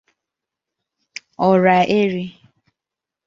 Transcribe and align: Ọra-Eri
Ọra-Eri 1.47 2.25